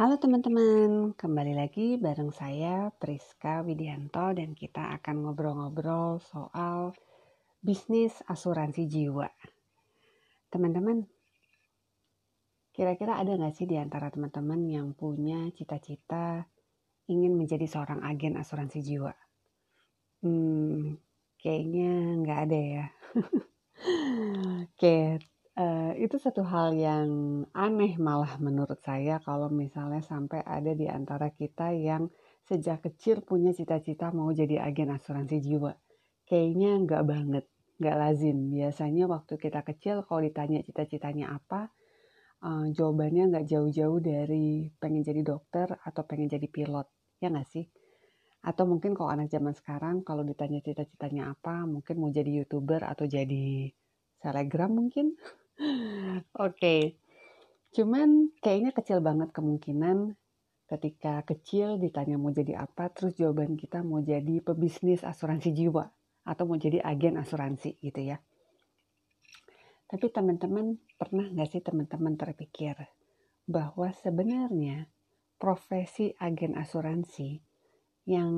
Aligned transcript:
Halo 0.00 0.16
teman-teman, 0.16 1.12
kembali 1.12 1.60
lagi 1.60 2.00
bareng 2.00 2.32
saya 2.32 2.88
Priska 2.88 3.60
Widianto 3.60 4.32
dan 4.32 4.56
kita 4.56 4.96
akan 4.96 5.28
ngobrol-ngobrol 5.28 6.24
soal 6.24 6.96
bisnis 7.60 8.24
asuransi 8.24 8.88
jiwa. 8.88 9.28
Teman-teman, 10.48 11.04
kira-kira 12.72 13.20
ada 13.20 13.36
nggak 13.36 13.52
sih 13.52 13.68
di 13.68 13.76
antara 13.76 14.08
teman-teman 14.08 14.64
yang 14.72 14.96
punya 14.96 15.52
cita-cita 15.52 16.48
ingin 17.04 17.36
menjadi 17.36 17.68
seorang 17.68 18.00
agen 18.00 18.40
asuransi 18.40 18.80
jiwa? 18.80 19.12
Hmm, 20.24 20.96
kayaknya 21.36 22.24
nggak 22.24 22.40
ada 22.48 22.56
ya. 22.56 22.86
Oke, 24.64 25.20
itu 26.10 26.18
satu 26.18 26.42
hal 26.42 26.74
yang 26.74 27.06
aneh 27.54 27.94
malah 27.94 28.34
menurut 28.42 28.82
saya 28.82 29.22
kalau 29.22 29.46
misalnya 29.46 30.02
sampai 30.02 30.42
ada 30.42 30.74
di 30.74 30.90
antara 30.90 31.30
kita 31.30 31.70
yang 31.70 32.10
sejak 32.50 32.82
kecil 32.82 33.22
punya 33.22 33.54
cita-cita 33.54 34.10
mau 34.10 34.34
jadi 34.34 34.58
agen 34.58 34.90
asuransi 34.90 35.38
jiwa. 35.38 35.70
Kayaknya 36.26 36.82
nggak 36.82 37.02
banget, 37.06 37.44
nggak 37.78 37.94
lazim. 37.94 38.50
Biasanya 38.50 39.06
waktu 39.06 39.38
kita 39.38 39.62
kecil 39.62 40.02
kalau 40.02 40.18
ditanya 40.26 40.58
cita-citanya 40.66 41.38
apa, 41.38 41.70
uh, 42.42 42.66
jawabannya 42.74 43.30
nggak 43.30 43.46
jauh-jauh 43.46 44.02
dari 44.02 44.66
pengen 44.82 45.06
jadi 45.06 45.22
dokter 45.22 45.78
atau 45.78 46.02
pengen 46.10 46.26
jadi 46.26 46.50
pilot, 46.50 46.90
ya 47.22 47.30
nggak 47.30 47.46
sih? 47.46 47.70
Atau 48.42 48.66
mungkin 48.66 48.98
kalau 48.98 49.14
anak 49.14 49.30
zaman 49.30 49.54
sekarang 49.54 50.02
kalau 50.02 50.26
ditanya 50.26 50.58
cita-citanya 50.58 51.38
apa, 51.38 51.70
mungkin 51.70 52.02
mau 52.02 52.10
jadi 52.10 52.42
youtuber 52.42 52.82
atau 52.82 53.06
jadi 53.06 53.70
selegram 54.18 54.74
mungkin. 54.74 55.14
Oke. 56.40 56.96
Cuman 57.70 58.34
kayaknya 58.40 58.72
kecil 58.74 58.98
banget 59.04 59.30
kemungkinan 59.30 60.16
ketika 60.66 61.22
kecil 61.26 61.78
ditanya 61.82 62.16
mau 62.16 62.30
jadi 62.30 62.62
apa, 62.62 62.90
terus 62.90 63.18
jawaban 63.18 63.58
kita 63.58 63.82
mau 63.82 64.02
jadi 64.02 64.38
pebisnis 64.42 65.02
asuransi 65.02 65.50
jiwa 65.50 65.86
atau 66.24 66.44
mau 66.46 66.58
jadi 66.58 66.82
agen 66.82 67.18
asuransi 67.18 67.78
gitu 67.82 68.00
ya. 68.00 68.18
Tapi 69.90 70.06
teman-teman 70.14 70.78
pernah 70.94 71.26
nggak 71.26 71.48
sih 71.50 71.62
teman-teman 71.62 72.14
terpikir 72.14 72.78
bahwa 73.50 73.90
sebenarnya 73.90 74.86
profesi 75.34 76.14
agen 76.22 76.54
asuransi 76.54 77.42
yang 78.06 78.30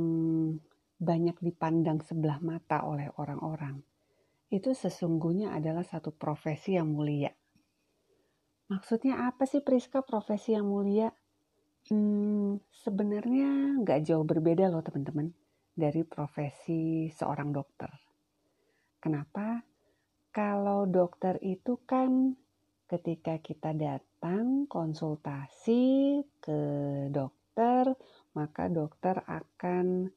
banyak 0.97 1.37
dipandang 1.45 2.01
sebelah 2.01 2.41
mata 2.41 2.89
oleh 2.89 3.13
orang-orang 3.21 3.85
itu 4.53 4.77
sesungguhnya 4.77 5.57
adalah 5.57 5.81
satu 5.81 6.13
profesi 6.13 6.77
yang 6.77 6.93
mulia. 6.93 7.33
Maksudnya 8.69 9.25
apa 9.25 9.49
sih 9.49 9.65
Priska 9.65 10.05
profesi 10.05 10.53
yang 10.53 10.69
mulia? 10.69 11.09
Hmm, 11.89 12.61
sebenarnya 12.69 13.81
nggak 13.81 14.05
jauh 14.05 14.23
berbeda 14.23 14.69
loh 14.69 14.85
teman-teman 14.85 15.33
dari 15.73 16.05
profesi 16.05 17.09
seorang 17.09 17.49
dokter. 17.51 17.89
Kenapa? 19.01 19.65
Kalau 20.33 20.85
dokter 20.89 21.41
itu 21.41 21.81
kan 21.89 22.37
ketika 22.89 23.41
kita 23.41 23.73
datang 23.73 24.69
konsultasi 24.69 26.21
ke 26.41 26.61
dokter, 27.09 27.93
maka 28.37 28.69
dokter 28.69 29.21
akan 29.25 30.13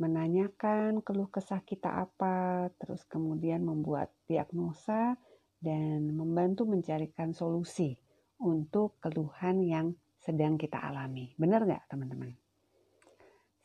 menanyakan 0.00 1.04
keluh 1.04 1.28
kesah 1.28 1.60
kita 1.60 2.08
apa, 2.08 2.72
terus 2.80 3.04
kemudian 3.04 3.60
membuat 3.60 4.08
diagnosa 4.24 5.20
dan 5.60 6.08
membantu 6.16 6.64
mencarikan 6.64 7.36
solusi 7.36 8.00
untuk 8.40 8.96
keluhan 9.04 9.60
yang 9.60 9.92
sedang 10.16 10.56
kita 10.56 10.80
alami. 10.80 11.36
Benar 11.36 11.68
nggak 11.68 11.84
teman-teman? 11.92 12.32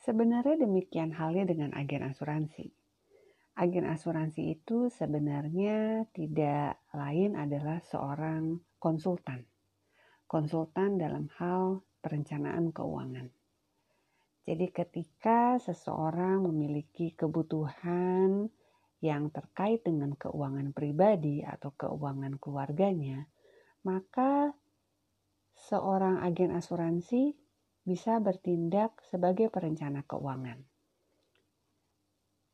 Sebenarnya 0.03 0.59
demikian 0.59 1.16
halnya 1.16 1.47
dengan 1.47 1.72
agen 1.73 2.03
asuransi. 2.05 2.67
Agen 3.55 3.88
asuransi 3.88 4.59
itu 4.59 4.92
sebenarnya 4.92 6.04
tidak 6.11 6.83
lain 6.92 7.39
adalah 7.39 7.80
seorang 7.80 8.59
konsultan. 8.77 9.48
Konsultan 10.27 10.99
dalam 10.99 11.32
hal 11.39 11.80
perencanaan 12.04 12.76
keuangan. 12.76 13.32
Jadi 14.45 14.70
ketika 14.70 15.58
seseorang 15.58 16.45
memiliki 16.45 17.17
kebutuhan 17.17 18.45
yang 19.02 19.33
terkait 19.33 19.82
dengan 19.82 20.14
keuangan 20.14 20.70
pribadi 20.70 21.42
atau 21.42 21.73
keuangan 21.73 22.38
keluarganya, 22.38 23.26
maka 23.82 24.54
seorang 25.58 26.22
agen 26.22 26.54
asuransi 26.54 27.33
bisa 27.82 28.22
bertindak 28.22 29.02
sebagai 29.10 29.50
perencana 29.50 30.06
keuangan. 30.06 30.62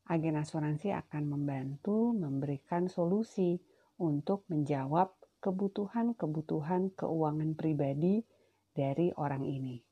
Agen 0.07 0.35
asuransi 0.39 0.95
akan 0.95 1.23
membantu 1.27 2.15
memberikan 2.15 2.87
solusi 2.87 3.59
untuk 3.99 4.47
menjawab 4.47 5.11
kebutuhan-kebutuhan 5.43 6.95
keuangan 6.95 7.51
pribadi 7.55 8.23
dari 8.71 9.11
orang 9.15 9.43
ini. 9.43 9.90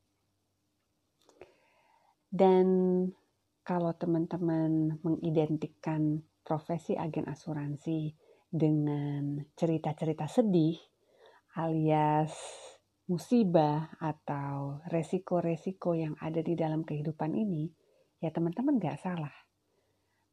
Dan 2.30 2.66
kalau 3.66 3.90
teman-teman 3.98 5.02
mengidentikan 5.02 6.22
profesi 6.46 6.94
agen 6.94 7.26
asuransi 7.26 8.14
dengan 8.46 9.42
cerita-cerita 9.58 10.30
sedih 10.30 10.78
alias 11.58 12.30
musibah 13.10 13.90
atau 13.98 14.78
resiko-resiko 14.86 15.98
yang 15.98 16.14
ada 16.22 16.38
di 16.38 16.54
dalam 16.54 16.86
kehidupan 16.86 17.34
ini, 17.34 17.66
ya 18.22 18.30
teman-teman 18.30 18.78
gak 18.78 19.02
salah. 19.02 19.34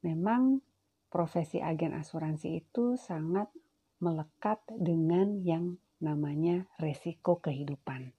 Memang 0.05 0.61
profesi 1.09 1.57
agen 1.57 1.97
asuransi 1.97 2.61
itu 2.61 2.93
sangat 2.93 3.49
melekat 3.97 4.61
dengan 4.69 5.41
yang 5.41 5.81
namanya 5.97 6.69
resiko 6.77 7.41
kehidupan 7.41 8.13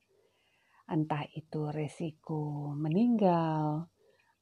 entah 0.89 1.29
itu 1.37 1.69
resiko 1.69 2.73
meninggal 2.73 3.93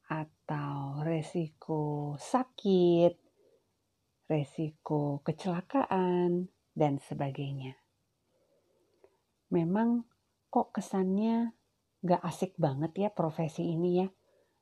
atau 0.07 1.03
resiko 1.03 2.15
sakit, 2.15 3.15
resiko 4.31 5.21
kecelakaan, 5.27 6.47
dan 6.71 7.03
sebagainya. 7.03 7.75
Memang 9.51 10.07
kok 10.47 10.71
kesannya 10.71 11.51
gak 12.07 12.23
asik 12.23 12.55
banget 12.55 12.93
ya 12.95 13.09
profesi 13.11 13.75
ini 13.75 14.07
ya. 14.07 14.09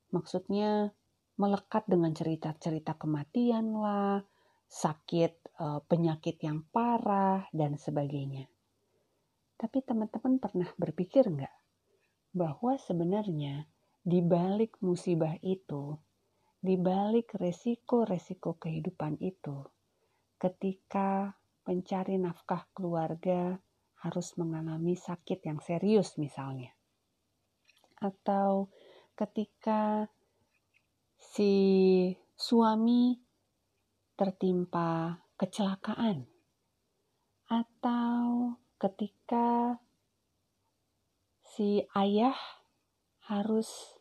Maksudnya 0.09 0.89
melekat 1.37 1.85
dengan 1.85 2.15
cerita-cerita 2.15 2.97
kematian 2.97 3.75
lah, 3.77 4.23
sakit, 4.65 5.33
eh, 5.61 5.79
penyakit 5.85 6.41
yang 6.41 6.65
parah, 6.73 7.45
dan 7.53 7.77
sebagainya. 7.77 8.49
Tapi 9.59 9.83
teman-teman 9.83 10.39
pernah 10.39 10.67
berpikir 10.79 11.27
nggak 11.27 11.64
bahwa 12.35 12.75
sebenarnya 12.75 13.63
di 14.03 14.19
balik 14.19 14.75
musibah 14.83 15.39
itu, 15.39 15.95
di 16.59 16.75
balik 16.75 17.31
resiko-resiko 17.39 18.59
kehidupan 18.59 19.15
itu, 19.23 19.63
ketika 20.35 21.31
pencari 21.63 22.19
nafkah 22.19 22.67
keluarga 22.75 23.55
harus 24.03 24.35
mengalami 24.35 24.99
sakit 24.99 25.47
yang 25.47 25.63
serius 25.63 26.19
misalnya. 26.19 26.75
Atau 28.03 28.69
ketika 29.15 30.11
si 31.17 31.55
suami 32.35 33.17
tertimpa 34.19 35.23
kecelakaan 35.39 36.27
atau 37.47 38.53
ketika 38.75 39.79
si 41.55 41.79
ayah 41.95 42.35
harus 43.31 43.95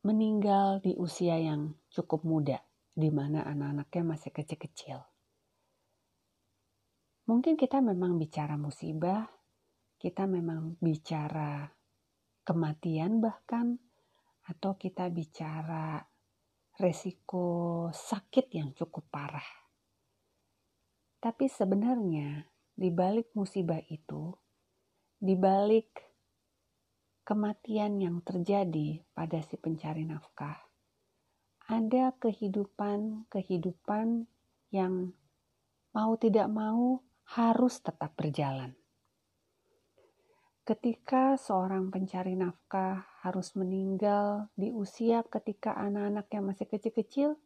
meninggal 0.00 0.80
di 0.80 0.96
usia 0.96 1.36
yang 1.36 1.76
cukup 1.92 2.24
muda, 2.24 2.64
di 2.96 3.12
mana 3.12 3.44
anak-anaknya 3.44 4.16
masih 4.16 4.32
kecil-kecil. 4.32 4.96
Mungkin 7.28 7.60
kita 7.60 7.84
memang 7.84 8.16
bicara 8.16 8.56
musibah, 8.56 9.28
kita 10.00 10.24
memang 10.24 10.80
bicara 10.80 11.68
kematian 12.48 13.20
bahkan, 13.20 13.76
atau 14.48 14.80
kita 14.80 15.12
bicara 15.12 16.00
resiko 16.80 17.92
sakit 17.92 18.48
yang 18.56 18.72
cukup 18.72 19.04
parah. 19.12 19.50
Tapi 21.20 21.44
sebenarnya 21.44 22.48
di 22.72 22.88
balik 22.88 23.36
musibah 23.36 23.84
itu, 23.92 24.32
di 25.20 25.36
balik 25.36 26.07
kematian 27.28 28.00
yang 28.00 28.24
terjadi 28.24 29.04
pada 29.12 29.44
si 29.44 29.60
pencari 29.60 30.08
nafkah, 30.08 30.56
ada 31.68 32.16
kehidupan-kehidupan 32.16 34.24
yang 34.72 35.12
mau 35.92 36.16
tidak 36.16 36.48
mau 36.48 37.04
harus 37.36 37.84
tetap 37.84 38.16
berjalan. 38.16 38.72
ketika 40.68 41.40
seorang 41.40 41.88
pencari 41.88 42.36
nafkah 42.36 43.08
harus 43.24 43.56
meninggal 43.56 44.52
di 44.52 44.68
usia 44.68 45.24
ketika 45.24 45.72
anak-anaknya 45.72 46.44
masih 46.44 46.68
kecil-kecil, 46.68 47.40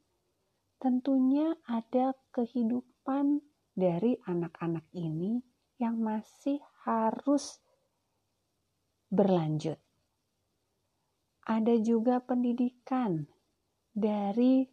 tentunya 0.83 1.55
ada 1.63 2.19
kehidupan 2.35 3.47
dari 3.79 4.19
anak-anak 4.27 4.83
ini 4.91 5.39
yang 5.79 6.03
masih 6.03 6.59
harus 6.83 7.62
berlanjut. 9.13 9.77
Ada 11.45 11.77
juga 11.85 12.25
pendidikan 12.25 13.29
dari 13.93 14.65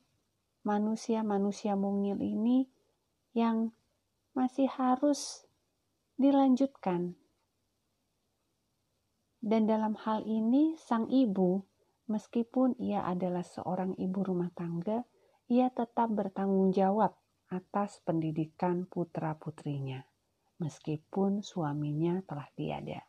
manusia-manusia 0.64 1.76
mungil 1.76 2.16
ini 2.24 2.64
yang 3.36 3.76
masih 4.32 4.72
harus 4.72 5.44
dilanjutkan. 6.16 7.20
Dan 9.44 9.68
dalam 9.68 10.00
hal 10.08 10.24
ini, 10.24 10.80
sang 10.80 11.12
ibu, 11.12 11.60
meskipun 12.08 12.80
ia 12.80 13.04
adalah 13.04 13.44
seorang 13.44 14.00
ibu 14.00 14.20
rumah 14.24 14.52
tangga, 14.56 15.04
ia 15.52 15.68
tetap 15.68 16.16
bertanggung 16.16 16.72
jawab 16.72 17.12
atas 17.52 18.00
pendidikan 18.08 18.88
putra-putrinya, 18.88 20.06
meskipun 20.64 21.44
suaminya 21.44 22.24
telah 22.24 22.48
tiada. 22.54 23.09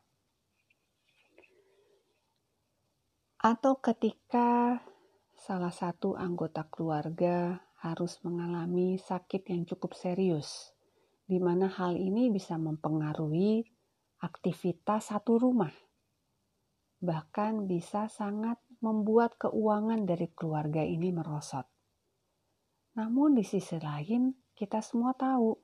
Atau 3.40 3.80
ketika 3.80 4.80
salah 5.32 5.72
satu 5.72 6.12
anggota 6.14 6.68
keluarga 6.68 7.64
harus 7.80 8.20
mengalami 8.20 9.00
sakit 9.00 9.48
yang 9.48 9.64
cukup 9.64 9.96
serius, 9.96 10.76
di 11.24 11.40
mana 11.40 11.72
hal 11.72 11.96
ini 11.96 12.28
bisa 12.28 12.60
mempengaruhi 12.60 13.64
aktivitas 14.20 15.08
satu 15.08 15.40
rumah 15.40 15.72
bahkan 17.00 17.64
bisa 17.64 18.12
sangat 18.12 18.60
membuat 18.84 19.40
keuangan 19.40 20.04
dari 20.04 20.28
keluarga 20.36 20.84
ini 20.84 21.08
merosot. 21.08 21.64
Namun 23.00 23.40
di 23.40 23.44
sisi 23.44 23.80
lain, 23.80 24.36
kita 24.52 24.84
semua 24.84 25.16
tahu 25.16 25.56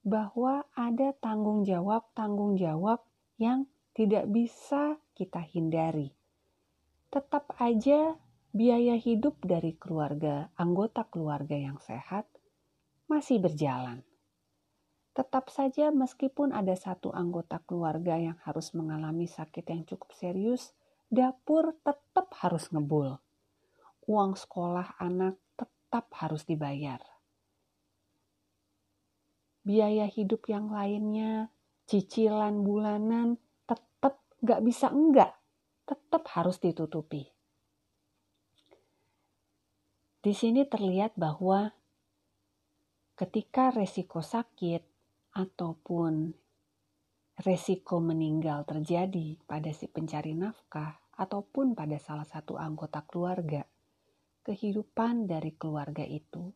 bahwa 0.00 0.64
ada 0.72 1.12
tanggung 1.20 1.68
jawab-tanggung 1.68 2.56
jawab 2.56 3.04
yang 3.36 3.68
tidak 3.92 4.24
bisa 4.32 4.96
kita 5.12 5.44
hindari. 5.44 6.17
Tetap 7.08 7.56
aja 7.56 8.20
biaya 8.52 8.92
hidup 9.00 9.40
dari 9.40 9.72
keluarga, 9.80 10.52
anggota 10.60 11.08
keluarga 11.08 11.56
yang 11.56 11.80
sehat 11.80 12.28
masih 13.08 13.40
berjalan. 13.40 14.04
Tetap 15.16 15.48
saja 15.48 15.88
meskipun 15.88 16.52
ada 16.52 16.76
satu 16.76 17.10
anggota 17.10 17.64
keluarga 17.64 18.14
yang 18.14 18.36
harus 18.44 18.76
mengalami 18.76 19.24
sakit 19.24 19.64
yang 19.66 19.82
cukup 19.88 20.14
serius, 20.14 20.76
dapur 21.08 21.74
tetap 21.80 22.28
harus 22.44 22.68
ngebul. 22.70 23.16
Uang 24.04 24.36
sekolah 24.36 25.00
anak 25.00 25.40
tetap 25.56 26.12
harus 26.20 26.44
dibayar. 26.44 27.00
Biaya 29.64 30.04
hidup 30.06 30.44
yang 30.46 30.68
lainnya, 30.68 31.48
cicilan 31.88 32.60
bulanan 32.62 33.40
tetap 33.64 34.20
gak 34.44 34.60
bisa 34.60 34.92
enggak, 34.92 35.34
tetap 35.88 36.28
harus 36.36 36.60
ditutupi. 36.60 37.24
Di 40.20 40.36
sini 40.36 40.68
terlihat 40.68 41.16
bahwa 41.16 41.72
ketika 43.16 43.72
resiko 43.72 44.20
sakit 44.20 44.84
ataupun 45.32 46.36
resiko 47.40 48.02
meninggal 48.04 48.68
terjadi 48.68 49.40
pada 49.48 49.72
si 49.72 49.88
pencari 49.88 50.36
nafkah 50.36 51.00
ataupun 51.16 51.72
pada 51.72 51.96
salah 51.96 52.26
satu 52.28 52.60
anggota 52.60 53.06
keluarga, 53.08 53.64
kehidupan 54.42 55.30
dari 55.30 55.54
keluarga 55.54 56.02
itu, 56.04 56.50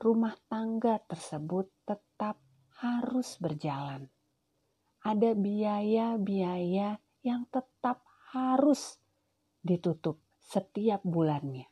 rumah 0.00 0.34
tangga 0.48 0.98
tersebut 1.04 1.68
tetap 1.84 2.40
harus 2.80 3.36
berjalan. 3.36 4.08
Ada 5.04 5.36
biaya-biaya 5.36 6.98
yang 7.22 7.44
tetap 7.52 8.07
harus 8.34 8.98
ditutup 9.60 10.20
setiap 10.40 11.04
bulannya. 11.04 11.68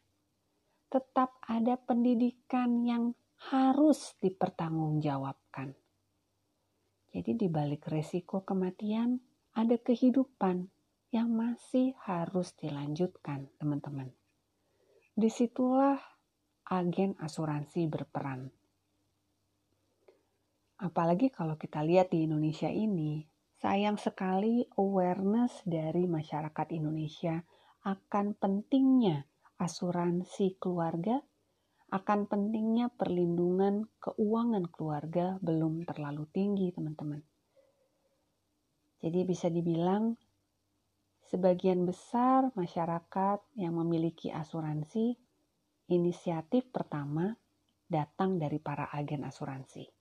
Tetap 0.92 1.40
ada 1.44 1.76
pendidikan 1.76 2.84
yang 2.86 3.12
harus 3.52 4.16
dipertanggungjawabkan 4.20 5.76
jadi 7.16 7.32
di 7.32 7.48
balik 7.48 7.88
resiko 7.88 8.44
kematian 8.44 9.16
ada 9.56 9.80
kehidupan 9.80 10.68
yang 11.16 11.32
masih 11.32 11.96
harus 12.04 12.52
dilanjutkan, 12.60 13.48
teman-teman. 13.56 14.12
Di 15.16 15.32
situlah 15.32 15.96
agen 16.68 17.16
asuransi 17.16 17.88
berperan. 17.88 18.52
Apalagi 20.76 21.32
kalau 21.32 21.56
kita 21.56 21.80
lihat 21.80 22.12
di 22.12 22.28
Indonesia 22.28 22.68
ini, 22.68 23.24
sayang 23.56 23.96
sekali 23.96 24.68
awareness 24.76 25.64
dari 25.64 26.04
masyarakat 26.04 26.68
Indonesia 26.76 27.40
akan 27.86 28.36
pentingnya 28.36 29.24
asuransi 29.56 30.60
keluarga 30.60 31.16
akan 31.86 32.26
pentingnya 32.26 32.90
perlindungan 32.90 33.86
keuangan 34.02 34.66
keluarga 34.74 35.38
belum 35.38 35.86
terlalu 35.86 36.26
tinggi, 36.34 36.74
teman-teman. 36.74 37.22
Jadi 38.98 39.20
bisa 39.22 39.46
dibilang 39.46 40.18
sebagian 41.30 41.86
besar 41.86 42.50
masyarakat 42.58 43.38
yang 43.54 43.78
memiliki 43.78 44.34
asuransi, 44.34 45.14
inisiatif 45.86 46.66
pertama 46.74 47.38
datang 47.86 48.42
dari 48.42 48.58
para 48.58 48.90
agen 48.90 49.22
asuransi. 49.22 49.95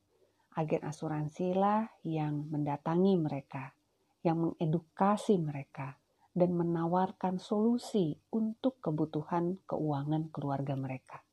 Agen 0.55 0.87
asuransi 0.87 1.51
lah 1.51 1.83
yang 2.07 2.47
mendatangi 2.47 3.19
mereka, 3.19 3.75
yang 4.23 4.39
mengedukasi 4.39 5.35
mereka, 5.35 5.99
dan 6.31 6.55
menawarkan 6.55 7.39
solusi 7.39 8.15
untuk 8.31 8.79
kebutuhan 8.79 9.59
keuangan 9.67 10.31
keluarga 10.31 10.79
mereka 10.79 11.25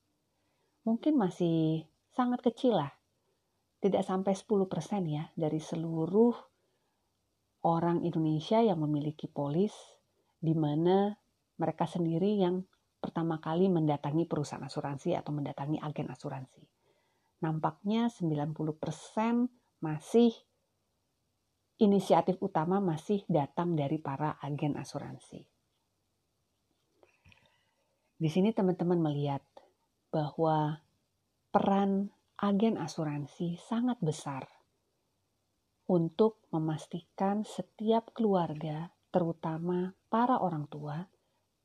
mungkin 0.83 1.15
masih 1.19 1.87
sangat 2.11 2.43
kecil 2.43 2.79
lah. 2.79 2.93
Tidak 3.83 4.03
sampai 4.03 4.35
10% 4.35 4.71
ya 5.11 5.27
dari 5.35 5.59
seluruh 5.59 6.35
orang 7.67 8.07
Indonesia 8.07 8.63
yang 8.63 8.79
memiliki 8.79 9.27
polis 9.27 9.75
di 10.39 10.55
mana 10.55 11.11
mereka 11.59 11.87
sendiri 11.87 12.39
yang 12.39 12.63
pertama 13.03 13.43
kali 13.43 13.67
mendatangi 13.67 14.27
perusahaan 14.27 14.63
asuransi 14.63 15.19
atau 15.19 15.35
mendatangi 15.35 15.83
agen 15.83 16.11
asuransi. 16.15 16.63
Nampaknya 17.43 18.07
90% 18.07 18.55
masih 19.83 20.31
inisiatif 21.83 22.39
utama 22.39 22.79
masih 22.79 23.27
datang 23.27 23.75
dari 23.75 23.99
para 23.99 24.39
agen 24.39 24.79
asuransi. 24.79 25.43
Di 28.23 28.31
sini 28.31 28.55
teman-teman 28.55 29.03
melihat 29.03 29.43
bahwa 30.15 30.79
peran 31.51 32.15
agen 32.39 32.79
asuransi 32.79 33.59
sangat 33.59 33.99
besar 33.99 34.47
untuk 35.91 36.39
memastikan 36.55 37.43
setiap 37.43 38.15
keluarga, 38.15 38.95
terutama 39.11 39.99
para 40.07 40.39
orang 40.39 40.71
tua, 40.71 41.03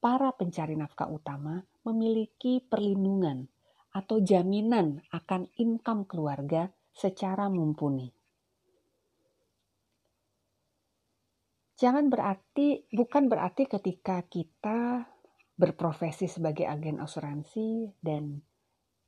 para 0.02 0.34
pencari 0.34 0.74
nafkah 0.74 1.14
utama, 1.14 1.62
memiliki 1.86 2.58
perlindungan 2.66 3.46
atau 3.98 4.22
jaminan 4.22 5.02
akan 5.10 5.50
income 5.58 6.06
keluarga 6.06 6.70
secara 6.94 7.50
mumpuni. 7.50 8.14
Jangan 11.78 12.10
berarti, 12.10 12.86
bukan 12.90 13.30
berarti 13.30 13.66
ketika 13.66 14.22
kita 14.26 15.06
berprofesi 15.58 16.30
sebagai 16.30 16.70
agen 16.70 17.02
asuransi 17.02 17.98
dan 18.02 18.42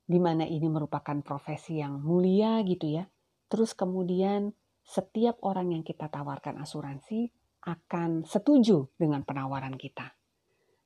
di 0.06 0.18
mana 0.18 0.42
ini 0.42 0.66
merupakan 0.66 1.18
profesi 1.22 1.78
yang 1.78 2.02
mulia 2.02 2.58
gitu 2.66 2.98
ya. 2.98 3.06
Terus 3.50 3.74
kemudian 3.74 4.54
setiap 4.82 5.38
orang 5.46 5.74
yang 5.74 5.82
kita 5.86 6.10
tawarkan 6.10 6.58
asuransi 6.58 7.30
akan 7.66 8.26
setuju 8.26 8.90
dengan 8.98 9.22
penawaran 9.26 9.74
kita. 9.74 10.14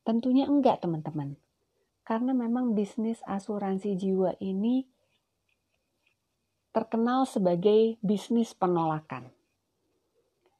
Tentunya 0.04 0.44
enggak 0.44 0.84
teman-teman. 0.84 1.37
Karena 2.04 2.37
memang 2.37 2.76
bisnis 2.76 3.25
asuransi 3.25 3.96
jiwa 3.96 4.37
ini 4.44 4.84
terkenal 6.68 7.25
sebagai 7.25 7.96
bisnis 8.04 8.52
penolakan. 8.52 9.32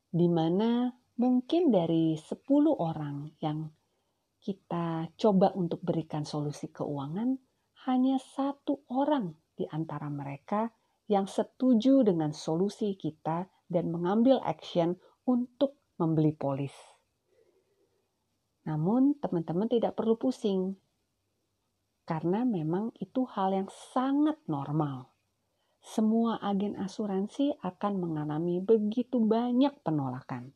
Di 0.09 0.25
mana 0.31 0.89
mungkin 1.21 1.69
dari 1.69 2.17
10 2.17 2.41
orang 2.73 3.29
yang 3.45 3.69
kita 4.41 5.09
coba 5.21 5.53
untuk 5.53 5.85
berikan 5.85 6.25
solusi 6.25 6.73
keuangan, 6.73 7.37
hanya 7.89 8.17
satu 8.17 8.85
orang 8.93 9.37
di 9.53 9.69
antara 9.69 10.09
mereka 10.09 10.73
yang 11.09 11.29
setuju 11.29 12.05
dengan 12.05 12.33
solusi 12.33 12.97
kita 12.97 13.45
dan 13.69 13.93
mengambil 13.93 14.41
action 14.45 14.97
untuk 15.29 15.77
membeli 16.01 16.33
polis. 16.33 16.73
Namun, 18.65 19.21
teman-teman 19.21 19.69
tidak 19.69 19.93
perlu 19.93 20.17
pusing, 20.17 20.77
karena 22.05 22.45
memang 22.45 22.93
itu 23.01 23.25
hal 23.25 23.57
yang 23.57 23.69
sangat 23.93 24.37
normal. 24.45 25.13
Semua 25.85 26.41
agen 26.41 26.77
asuransi 26.81 27.61
akan 27.61 28.01
mengalami 28.01 28.61
begitu 28.61 29.21
banyak 29.21 29.73
penolakan. 29.85 30.53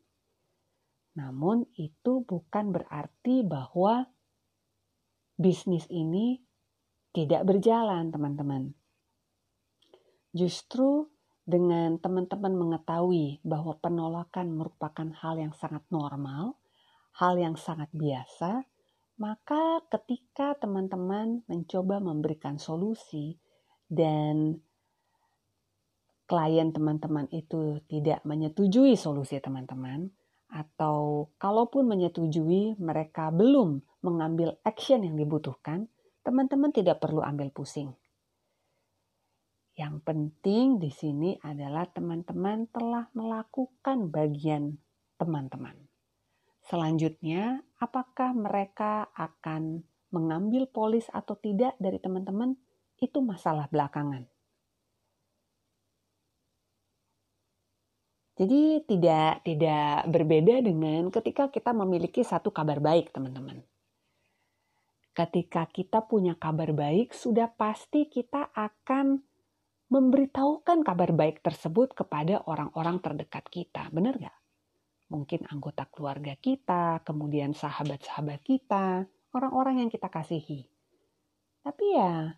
Namun, 1.17 1.69
itu 1.76 2.25
bukan 2.25 2.73
berarti 2.73 3.45
bahwa 3.45 4.09
bisnis 5.37 5.85
ini 5.88 6.40
tidak 7.12 7.45
berjalan, 7.49 8.12
teman-teman. 8.12 8.73
Justru 10.37 11.09
dengan 11.49 11.97
teman-teman 11.97 12.52
mengetahui 12.52 13.40
bahwa 13.40 13.73
penolakan 13.81 14.52
merupakan 14.52 15.09
hal 15.25 15.40
yang 15.40 15.57
sangat 15.57 15.81
normal, 15.88 16.61
hal 17.17 17.40
yang 17.40 17.57
sangat 17.57 17.88
biasa, 17.97 18.68
maka 19.19 19.83
ketika 19.91 20.55
teman-teman 20.57 21.43
mencoba 21.51 21.99
memberikan 21.99 22.57
solusi 22.57 23.37
dan 23.91 24.63
klien 26.29 26.71
teman-teman 26.71 27.27
itu 27.35 27.83
tidak 27.91 28.23
menyetujui 28.23 28.95
solusi 28.95 29.43
teman-teman, 29.43 30.13
atau 30.49 31.29
kalaupun 31.37 31.85
menyetujui 31.85 32.81
mereka 32.81 33.29
belum 33.29 33.85
mengambil 34.01 34.57
action 34.65 35.05
yang 35.05 35.19
dibutuhkan, 35.19 35.93
teman-teman 36.25 36.73
tidak 36.73 37.03
perlu 37.05 37.21
ambil 37.21 37.53
pusing 37.53 37.93
yang 39.79 40.03
penting 40.03 40.83
di 40.83 40.91
sini 40.91 41.39
adalah 41.39 41.87
teman-teman 41.87 42.67
telah 42.75 43.07
melakukan 43.15 44.11
bagian 44.11 44.75
teman-teman. 45.23 45.88
Selanjutnya, 46.69 47.65
apakah 47.81 48.37
mereka 48.37 49.09
akan 49.17 49.81
mengambil 50.13 50.69
polis 50.69 51.09
atau 51.09 51.33
tidak 51.41 51.73
dari 51.81 51.97
teman-teman? 51.97 52.61
Itu 53.01 53.25
masalah 53.25 53.73
belakangan. 53.73 54.29
Jadi 58.37 58.85
tidak 58.85 59.49
tidak 59.49 60.07
berbeda 60.13 60.61
dengan 60.61 61.09
ketika 61.09 61.49
kita 61.49 61.73
memiliki 61.73 62.21
satu 62.21 62.53
kabar 62.53 62.85
baik, 62.85 63.17
teman-teman. 63.17 63.65
Ketika 65.17 65.67
kita 65.73 66.05
punya 66.05 66.37
kabar 66.37 66.71
baik, 66.77 67.17
sudah 67.17 67.49
pasti 67.51 68.07
kita 68.13 68.53
akan 68.53 69.19
memberitahukan 69.89 70.85
kabar 70.85 71.11
baik 71.17 71.41
tersebut 71.41 71.97
kepada 71.97 72.45
orang-orang 72.45 73.01
terdekat 73.01 73.49
kita. 73.49 73.89
Benar 73.91 74.21
nggak? 74.21 74.37
Mungkin 75.09 75.49
anggota 75.49 75.88
keluarga 75.88 76.37
kita, 76.37 77.00
kemudian 77.05 77.57
sahabat-sahabat 77.57 78.45
kita, 78.45 79.09
orang-orang 79.33 79.85
yang 79.85 79.91
kita 79.91 80.12
kasihi. 80.12 80.69
Tapi 81.65 81.85
ya, 81.97 82.37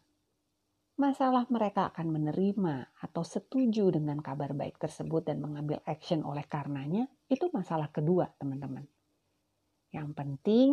masalah 0.94 1.50
mereka 1.50 1.90
akan 1.90 2.14
menerima 2.14 2.94
atau 3.02 3.26
setuju 3.26 3.90
dengan 3.90 4.22
kabar 4.22 4.54
baik 4.54 4.78
tersebut 4.78 5.26
dan 5.26 5.42
mengambil 5.42 5.82
action 5.86 6.22
oleh 6.22 6.46
karenanya, 6.46 7.10
itu 7.26 7.50
masalah 7.50 7.90
kedua, 7.90 8.30
teman-teman. 8.38 8.86
Yang 9.90 10.08
penting, 10.14 10.68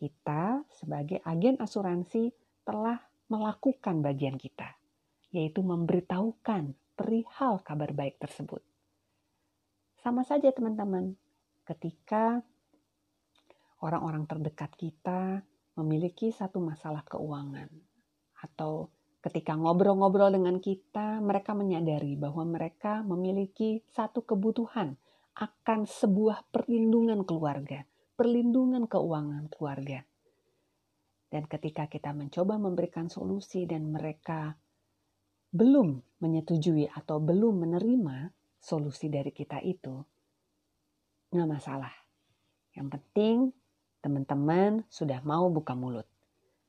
kita 0.00 0.64
sebagai 0.72 1.20
agen 1.24 1.60
asuransi 1.60 2.32
telah 2.64 2.96
melakukan 3.28 4.00
bagian 4.00 4.40
kita 4.40 4.76
yaitu 5.34 5.60
memberitahukan 5.60 6.72
perihal 6.96 7.60
kabar 7.60 7.92
baik 7.92 8.16
tersebut. 8.16 8.64
Sama 10.00 10.22
saja 10.22 10.48
teman-teman, 10.54 11.18
ketika 11.66 12.40
orang-orang 13.82 14.24
terdekat 14.24 14.72
kita 14.78 15.42
memiliki 15.76 16.32
satu 16.32 16.62
masalah 16.62 17.04
keuangan 17.04 17.68
atau 18.40 18.88
ketika 19.20 19.58
ngobrol-ngobrol 19.58 20.30
dengan 20.30 20.62
kita, 20.62 21.18
mereka 21.18 21.52
menyadari 21.52 22.14
bahwa 22.14 22.46
mereka 22.46 23.02
memiliki 23.02 23.82
satu 23.90 24.22
kebutuhan 24.22 24.94
akan 25.36 25.84
sebuah 25.84 26.48
perlindungan 26.54 27.26
keluarga, 27.26 27.84
perlindungan 28.14 28.86
keuangan 28.86 29.50
keluarga. 29.50 30.06
Dan 31.26 31.44
ketika 31.50 31.90
kita 31.90 32.14
mencoba 32.14 32.56
memberikan 32.56 33.10
solusi 33.10 33.66
dan 33.66 33.90
mereka 33.90 34.54
belum 35.50 36.22
menyetujui 36.22 36.88
atau 36.88 37.18
belum 37.18 37.66
menerima 37.66 38.30
solusi 38.62 39.10
dari 39.10 39.34
kita 39.34 39.58
itu, 39.60 40.00
nggak 41.32 41.50
masalah. 41.50 41.94
Yang 42.76 42.88
penting 42.98 43.36
teman-teman 44.04 44.84
sudah 44.92 45.18
mau 45.24 45.48
buka 45.50 45.72
mulut. 45.74 46.06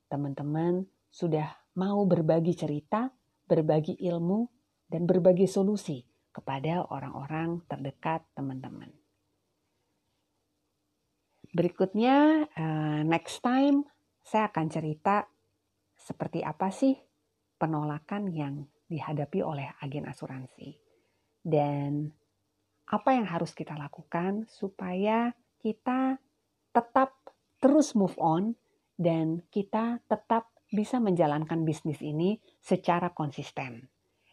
Teman-teman 0.08 0.88
sudah 1.12 1.54
mau 1.78 2.02
berbagi 2.08 2.56
cerita, 2.56 3.12
berbagi 3.46 3.94
ilmu, 4.02 4.48
dan 4.88 5.04
berbagi 5.04 5.44
solusi 5.44 6.02
kepada 6.32 6.88
orang-orang 6.88 7.62
terdekat 7.68 8.24
teman-teman. 8.32 8.88
Berikutnya, 11.52 12.44
uh, 12.44 13.00
next 13.04 13.40
time 13.40 13.84
saya 14.20 14.52
akan 14.52 14.66
cerita 14.68 15.24
seperti 15.96 16.44
apa 16.44 16.68
sih 16.68 16.96
penolakan 17.56 18.30
yang 18.32 18.54
dihadapi 18.88 19.40
oleh 19.44 19.68
agen 19.80 20.08
asuransi. 20.08 20.76
Dan 21.40 22.12
apa 22.88 23.12
yang 23.12 23.28
harus 23.28 23.52
kita 23.52 23.76
lakukan 23.76 24.48
supaya 24.48 25.36
kita 25.60 26.16
tetap 26.72 27.12
terus 27.60 27.92
move 27.92 28.16
on 28.16 28.56
dan 28.96 29.44
kita 29.52 30.00
tetap 30.08 30.48
bisa 30.68 31.00
menjalankan 31.00 31.64
bisnis 31.64 32.00
ini 32.00 32.40
secara 32.60 33.12
konsisten. 33.12 33.88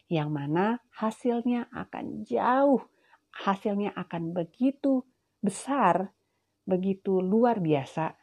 Yang 0.07 0.29
mana 0.31 0.65
hasilnya 0.95 1.67
akan 1.71 2.23
jauh, 2.23 2.83
hasilnya 3.43 3.91
akan 3.95 4.31
begitu 4.31 5.03
besar, 5.43 6.15
begitu 6.63 7.19
luar 7.19 7.59
biasa, 7.59 8.15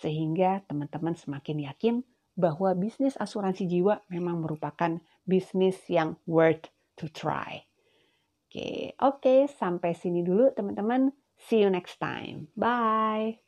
sehingga 0.00 0.64
teman-teman 0.68 1.16
semakin 1.16 1.58
yakin 1.68 1.96
bahwa 2.36 2.76
bisnis 2.76 3.16
asuransi 3.16 3.64
jiwa 3.64 4.04
memang 4.12 4.44
merupakan 4.44 5.00
bisnis 5.24 5.80
yang 5.88 6.20
worth 6.28 6.68
to 7.00 7.08
try. 7.08 7.64
Oke, 8.56 8.96
okay, 8.98 9.40
sampai 9.50 9.92
sini 9.92 10.24
dulu 10.24 10.52
teman-teman. 10.56 11.12
See 11.36 11.60
you 11.60 11.68
next 11.68 12.00
time. 12.00 12.48
Bye. 12.56 13.45